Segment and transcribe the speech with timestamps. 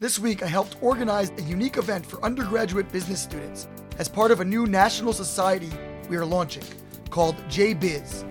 [0.00, 3.66] This week, I helped organize a unique event for undergraduate business students
[3.98, 5.72] as part of a new national society
[6.08, 6.62] we are launching
[7.10, 8.24] called JBiz.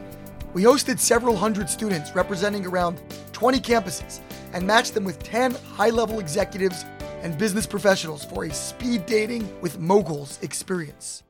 [0.54, 3.02] We hosted several hundred students representing around
[3.34, 4.22] 20 campuses
[4.54, 6.86] and matched them with 10 high level executives
[7.22, 11.24] and business professionals for a speed dating with moguls experience.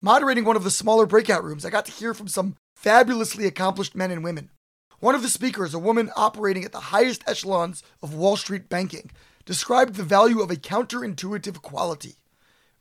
[0.00, 3.96] Moderating one of the smaller breakout rooms, I got to hear from some fabulously accomplished
[3.96, 4.50] men and women.
[5.00, 9.10] One of the speakers, a woman operating at the highest echelons of Wall Street banking,
[9.44, 12.16] described the value of a counterintuitive quality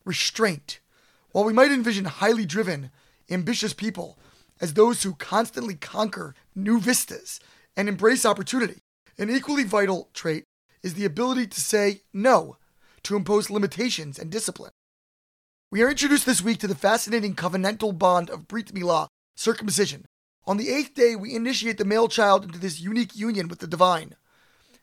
[0.06, 0.80] restraint.
[1.32, 2.92] While we might envision highly driven,
[3.30, 4.18] ambitious people
[4.60, 7.40] as those who constantly conquer new vistas
[7.76, 8.80] and embrace opportunity,
[9.18, 10.44] an equally vital trait
[10.84, 12.58] is the ability to say no,
[13.04, 14.72] to impose limitations and discipline.
[15.72, 20.06] We are introduced this week to the fascinating covenantal bond of Brit Milah, circumcision.
[20.46, 23.68] On the eighth day, we initiate the male child into this unique union with the
[23.68, 24.16] divine.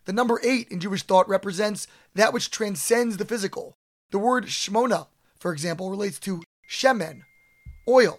[0.09, 3.75] The number eight in Jewish thought represents that which transcends the physical.
[4.11, 5.09] The word shmona,
[5.39, 7.25] for example, relates to shemen,
[7.87, 8.19] oil,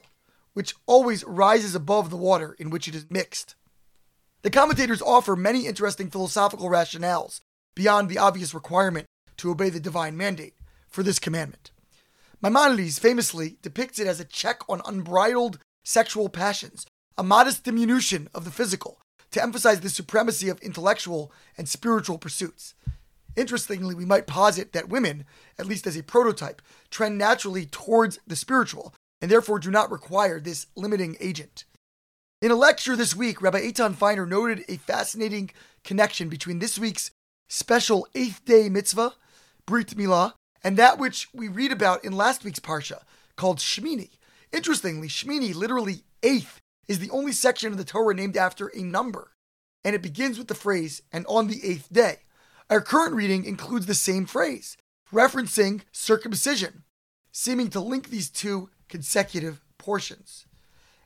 [0.53, 3.55] which always rises above the water in which it is mixed.
[4.44, 7.39] The commentators offer many interesting philosophical rationales
[7.73, 10.53] beyond the obvious requirement to obey the divine mandate
[10.88, 11.71] for this commandment.
[12.39, 16.86] Maimonides famously depicts it as a check on unbridled sexual passions,
[17.17, 22.73] a modest diminution of the physical, to emphasize the supremacy of intellectual and spiritual pursuits.
[23.36, 25.25] Interestingly, we might posit that women,
[25.58, 30.39] at least as a prototype, trend naturally towards the spiritual and therefore do not require
[30.39, 31.66] this limiting agent.
[32.41, 35.52] In a lecture this week, Rabbi Eitan Feiner noted a fascinating
[35.83, 37.11] connection between this week's
[37.49, 39.14] special eighth day mitzvah,
[39.66, 40.33] Brit Milah,
[40.64, 43.03] and that which we read about in last week's Parsha,
[43.36, 44.11] called Shmini.
[44.53, 46.59] Interestingly, Shmini, literally eighth,
[46.90, 49.32] is the only section of the Torah named after a number,
[49.86, 52.18] and it begins with the phrase, and on the eighth day.
[52.70, 54.76] Our current reading includes the same phrase,
[55.14, 56.84] referencing circumcision,
[57.32, 60.45] seeming to link these two consecutive portions.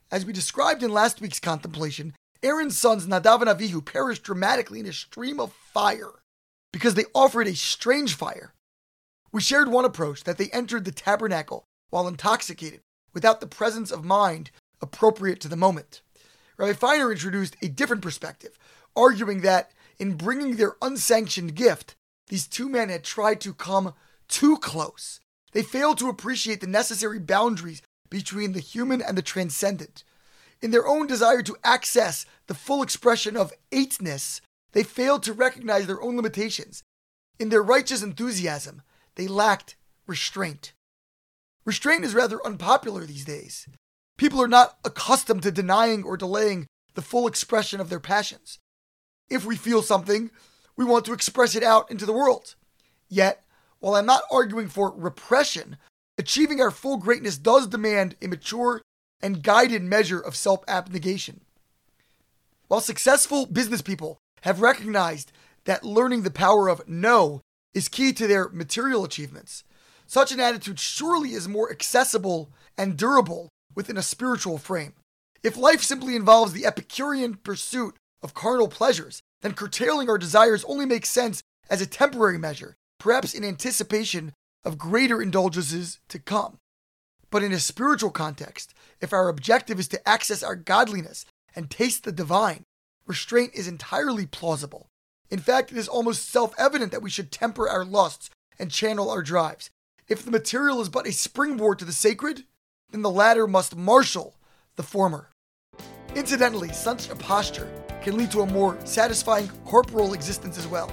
[0.09, 4.85] As we described in last week's contemplation, Aaron's sons Nadav and Avihu perished dramatically in
[4.85, 6.11] a stream of fire
[6.71, 8.53] because they offered a strange fire.
[9.33, 12.81] We shared one approach that they entered the tabernacle while intoxicated,
[13.13, 14.51] without the presence of mind
[14.83, 16.01] appropriate to the moment.
[16.57, 18.59] Rabbi Feiner introduced a different perspective,
[18.95, 21.95] arguing that in bringing their unsanctioned gift,
[22.27, 23.93] these two men had tried to come
[24.27, 25.19] too close.
[25.53, 30.03] They failed to appreciate the necessary boundaries between the human and the transcendent.
[30.61, 34.41] In their own desire to access the full expression of eightness,
[34.71, 36.83] they failed to recognize their own limitations.
[37.39, 38.81] In their righteous enthusiasm,
[39.15, 39.75] they lacked
[40.07, 40.73] restraint.
[41.65, 43.67] Restraint is rather unpopular these days.
[44.17, 48.59] People are not accustomed to denying or delaying the full expression of their passions.
[49.29, 50.29] If we feel something,
[50.75, 52.55] we want to express it out into the world.
[53.09, 53.43] Yet,
[53.79, 55.77] while I'm not arguing for repression,
[56.17, 58.81] achieving our full greatness does demand a mature
[59.21, 61.41] and guided measure of self abnegation.
[62.67, 65.31] While successful business people have recognized
[65.65, 67.41] that learning the power of no
[67.73, 69.63] is key to their material achievements.
[70.05, 74.93] Such an attitude surely is more accessible and durable within a spiritual frame.
[75.43, 80.85] If life simply involves the Epicurean pursuit of carnal pleasures, then curtailing our desires only
[80.85, 86.57] makes sense as a temporary measure, perhaps in anticipation of greater indulgences to come.
[87.29, 92.03] But in a spiritual context, if our objective is to access our godliness and taste
[92.03, 92.63] the divine,
[93.05, 94.87] restraint is entirely plausible.
[95.29, 98.29] In fact, it is almost self evident that we should temper our lusts
[98.59, 99.69] and channel our drives.
[100.07, 102.43] If the material is but a springboard to the sacred,
[102.93, 104.35] then the latter must marshal
[104.75, 105.29] the former.
[106.15, 107.69] Incidentally, such a posture
[108.03, 110.91] can lead to a more satisfying corporal existence as well.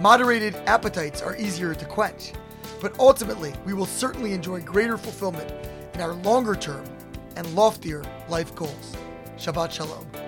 [0.00, 2.32] Moderated appetites are easier to quench,
[2.80, 5.52] but ultimately, we will certainly enjoy greater fulfillment
[5.94, 6.84] in our longer term
[7.36, 8.96] and loftier life goals.
[9.36, 10.27] Shabbat Shalom.